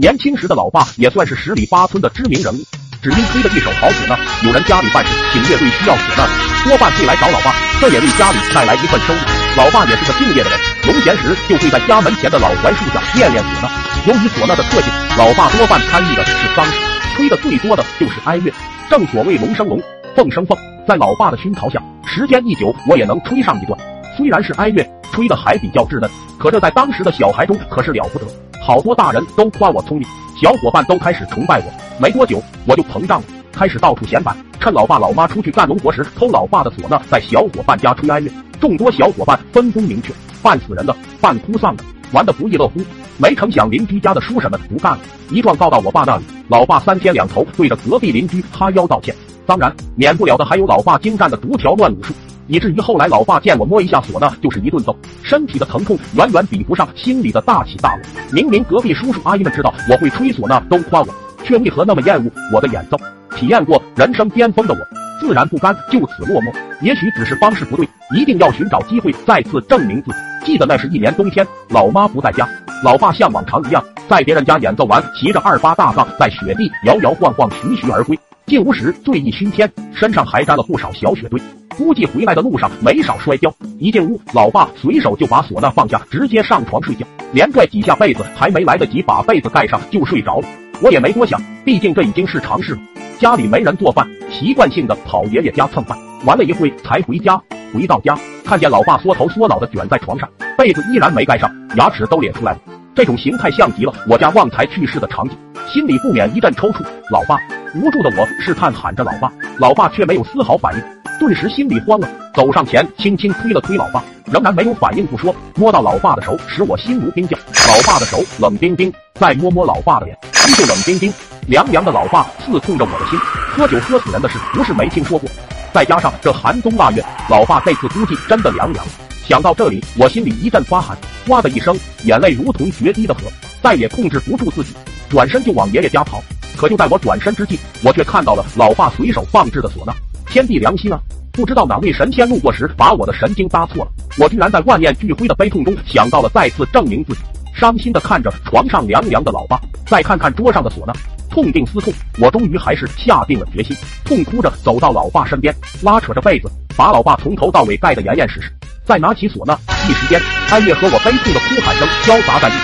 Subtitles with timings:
[0.00, 2.64] 年轻时的老爸也算是十里八村的知名人物，
[3.02, 6.24] 只因吹的一手好唢呐，有人家里办事请乐队需要唢呐，
[6.64, 7.52] 多半会来找老爸，
[7.82, 9.20] 这也为家里带来一份收入。
[9.58, 13.68] 老爸也是个敬业的人，农闲时就会在家门前的老槐树下练练唢呐。
[14.06, 16.72] 由于唢呐的特性，老爸多半参与的是丧事，
[17.14, 18.50] 吹的最多的就是哀乐。
[18.88, 19.78] 正所谓龙生龙，
[20.16, 20.56] 凤生凤，
[20.88, 23.78] 在老爸的熏陶下，时间一久，我也能吹上一段。
[24.16, 24.82] 虽然是哀乐，
[25.12, 26.08] 吹的还比较稚嫩，
[26.38, 28.24] 可这在当时的小孩中可是了不得。
[28.70, 30.06] 好多大人都夸我聪明，
[30.40, 31.72] 小伙伴都开始崇拜我。
[31.98, 38.30] 没多久，我就膨胀了，开始到处显摆，趁老爸老妈出去干农活时偷老爸的唢呐，在小伙伴家吹哀乐。
[38.60, 42.80] 众多小伙伴分工明确，扮死人的，扮哭丧的，玩得不亦乐乎。
[43.18, 45.00] 没成想邻居家的叔婶们不干了，
[45.32, 46.22] 一状告到我爸那里。
[46.46, 49.12] 老爸三天两头对着隔壁邻居哈腰道歉，
[49.46, 52.14] 当然免不了的还有老爸精湛的独条乱武术。
[52.50, 58.02] 以至于后来，老爸见我摸一下唢呐，就是一顿揍，身体的疼痛远远比不上心里的大起大落。
[58.32, 61.06] 明明隔壁叔叔阿姨们知道我会吹唢呐，都夸我，
[61.44, 62.98] 却为何那么厌恶我的演奏？
[63.36, 64.80] 体验过人生巅峰的我，
[65.20, 66.52] 自然不甘就此落寞。
[66.82, 70.18] 也许只是方式不对，一定要寻找机会再次证明自己。
[70.44, 72.48] 记得那是一年冬天，老妈不在家，
[72.82, 78.18] 老爸像往常一样在别人家演奏完，骑着二八大杠在雪地摇摇晃晃，徐徐而归。
[78.50, 81.40] 进屋时醉意熏天，身上还沾了不少小雪堆。
[81.78, 83.54] 估计回来的路上没少摔跤。
[83.78, 90.48] 一进屋，老爸随手就把唢呐放下，直接上床睡觉，连拽几下被子，还没来得及把被子盖上就睡着了。
[90.82, 92.80] 我也没多想，毕竟这已经是常事了。
[93.20, 97.40] 家里没人做饭，习惯性的跑爷爷家蹭饭，玩了一会才回家。
[97.72, 102.58] 回到家，看见老爸缩头缩脑的卷在床上，被子依然没盖上，牙齿都咧出来了。
[102.96, 105.38] 这种形态像极了我家旺财去世的场景，
[105.72, 106.84] 心里不免一阵抽搐。
[107.12, 107.38] 老爸，
[107.74, 110.82] 无助的我试探喊着老爸，老爸却没有丝毫反应。
[111.20, 117.38] 顿时心里慌了，走上前轻轻推了推老爸，仍然没有反应不说，摸到老爸的手，使我心如冰窖。
[117.68, 121.12] 老爸的手冷冰冰，再摸摸老爸的脸，依旧冷冰冰。
[121.46, 123.18] 凉凉的老爸刺痛着我的心。
[123.52, 125.28] 喝酒喝死人的事不是没听说过，
[125.72, 128.84] 再加上这寒冬腊月，老爸这次估计真的凉凉。
[129.28, 130.96] 想到这里，我心里一阵发寒，
[131.28, 133.20] 哇的一声，眼泪如同决堤的河，
[133.62, 134.74] 再也控制不住自己，
[135.08, 136.20] 转身就往爷爷家跑。
[136.60, 139.94] 可就在我转身之际，我却看到了老爸随手放置的唢呐。
[140.26, 141.00] 天地良心啊！
[141.32, 147.20] 不知道哪位神仙路过时把我的神经搭错了，我居然在万念俱灰的悲痛中想到了再次证明自己。
[147.54, 150.92] 伤心的看着床上凉凉的老爸，再看看桌上的唢呐，
[151.30, 158.52] 痛定思痛，我终于还是下定了决心，痛哭着走到老爸身边，拉扯着被子，把老爸从头到尾盖得严严实实，
[158.84, 160.20] 再拿起唢呐，一时间，
[160.50, 162.58] 哀乐和我悲痛的哭喊声交杂在一起。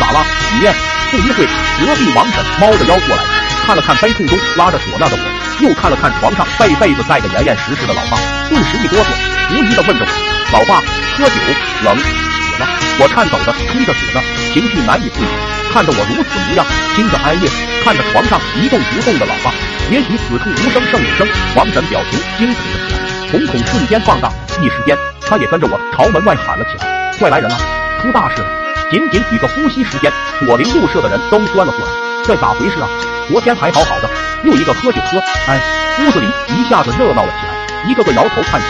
[0.00, 0.24] 咋啦，
[0.58, 0.95] 雨燕？
[1.10, 1.46] 不一会，
[1.78, 3.22] 隔壁王婶猫着腰过来，
[3.64, 5.36] 看了看悲痛中拉着唢呐的我。
[5.64, 8.18] 又看了看床上被被子盖得严严实实的老爸，
[8.50, 9.08] 顿时一哆嗦，
[9.56, 10.10] 无疑的问着我
[10.52, 10.82] ：“老爸，
[11.16, 11.32] 喝酒
[11.82, 12.68] 冷死了？”
[13.00, 14.20] 我颤抖的吹着唢呐，
[14.52, 15.28] 情绪难以自已。
[15.72, 17.48] 看着我如此模样，听着哀乐，
[17.82, 19.50] 看着床上一动不动的老爸，
[19.90, 21.26] 也许此处无声胜有声。
[21.54, 24.30] 王婶表情惊恐了起来，瞳孔瞬间放大，
[24.60, 24.94] 一时间，
[25.26, 27.56] 他也跟着我朝门外喊了起来：“快来人啊，
[28.02, 28.48] 出大事了！”
[28.90, 31.92] 仅仅几个呼吸时间，左邻右舍的人都钻了过来。
[32.24, 32.88] 这咋回事啊？
[33.28, 34.08] 昨天还好好的。
[34.44, 35.60] 又一个喝酒喝，哎，
[36.00, 38.66] 屋子里一下子热闹了起来，一个个摇头叹息。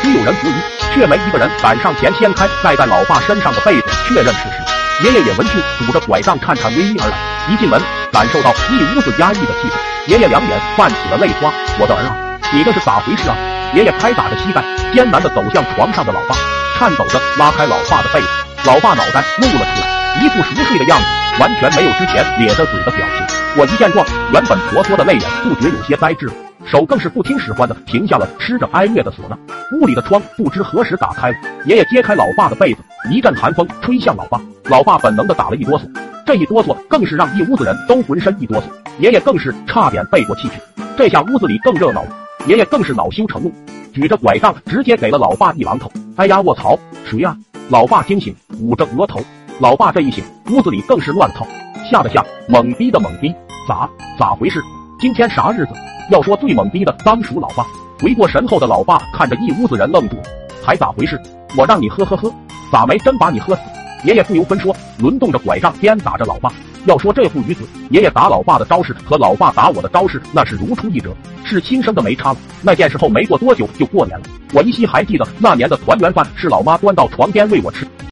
[0.00, 5.04] 虽有人质疑，却没一个人敢上前掀开盖在老爸身上的被子，确认事实。
[5.04, 7.16] 爷爷也闻讯，拄着拐杖，颤颤巍巍而来。
[7.50, 7.80] 一进门，
[8.12, 9.72] 感受到一屋子压抑的气氛，
[10.06, 11.52] 爷爷两眼泛起了泪花。
[11.80, 12.14] 我的儿啊，
[12.52, 13.36] 你这是咋回事啊？
[13.74, 14.62] 爷爷拍打着膝盖，
[14.94, 16.36] 艰难地走向床上的老爸，
[16.78, 18.45] 颤抖着拉开老爸的被子。
[18.64, 21.06] 老爸脑袋露了出来，一副熟睡的样子，
[21.40, 23.26] 完全没有之前咧着嘴的表情。
[23.56, 26.32] 我一见状，原本婆娑的泪眼不觉有些呆滞了，
[26.64, 29.36] 手更是不听使唤的停下了吃着哀乐的唢呐。
[29.72, 32.80] 屋里的窗不知何时打开了，爷爷揭开老爸的被子，
[33.10, 35.82] 一阵寒风吹向老爸，老爸本能的打了一哆嗦，
[36.26, 38.64] 这一哆嗦更是让一屋子人都浑身一哆嗦，
[38.98, 40.54] 爷爷更是差点背过气去。
[40.96, 42.08] 这下屋子里更热闹了，
[42.46, 43.52] 爷爷更是恼羞成怒，
[43.94, 45.90] 举着拐杖直接给了老爸一榔头。
[46.16, 47.36] 哎呀，卧槽，谁呀？
[47.68, 49.20] 老爸惊醒，捂着额头。
[49.58, 51.44] 老爸这一醒，屋子里更是乱套，
[51.90, 53.34] 吓得吓，懵逼的懵逼。
[53.68, 54.62] 咋咋回事？
[55.00, 55.70] 今天啥日子？
[56.08, 57.66] 要说最懵逼的，当属老爸。
[58.00, 60.22] 回过神后的老爸看着一屋子人愣住了，
[60.62, 61.20] 还咋回事？
[61.56, 62.32] 我让你喝喝喝，
[62.70, 63.62] 咋没真把你喝死？
[64.04, 66.52] 爷爷不由分说，轮动着拐杖鞭打着老爸。
[66.84, 71.12] 要说这父与子，爷爷打老爸的招式和老爸打我的招式，那是如出一辙，
[71.42, 72.38] 是亲生的没差了。
[72.62, 74.24] 那件事后没过多久就过年了，
[74.56, 77.85] 我依稀还记得那年的团圆饭是老妈端到床边喂我吃，